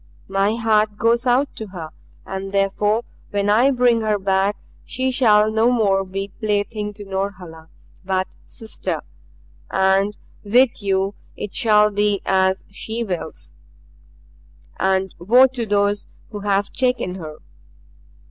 [0.27, 1.91] My heart goes out to her.
[2.25, 7.69] And therefore when I bring her back she shall no more be plaything to Norhala,
[8.03, 9.03] but sister.
[9.69, 13.53] And with you it shall be as she wills.
[14.79, 17.37] And woe to those who have taken her!"